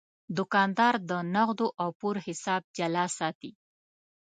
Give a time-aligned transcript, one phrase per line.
[0.37, 3.51] دوکاندار د نغدو او پور حساب جلا ساتي.